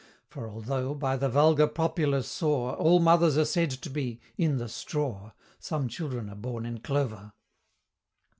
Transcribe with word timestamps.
For 0.25 0.49
although, 0.49 0.95
by 0.95 1.15
the 1.15 1.29
vulgar 1.29 1.67
popular 1.67 2.23
saw, 2.23 2.73
All 2.73 2.99
mothers 2.99 3.37
are 3.37 3.45
said 3.45 3.69
to 3.69 3.89
be 3.91 4.19
"in 4.35 4.57
the 4.57 4.67
straw," 4.67 5.33
Some 5.59 5.87
children 5.87 6.27
are 6.31 6.35
born 6.35 6.65
in 6.65 6.79
clover. 6.79 7.33